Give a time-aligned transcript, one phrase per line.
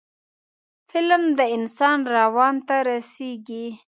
[0.89, 3.67] فلم د انسان روان ته رسیږي